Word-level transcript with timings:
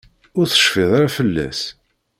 Ur 0.37 0.45
tecfiḍ 0.47 0.91
ara 0.97 1.15
fell-as? 1.17 1.61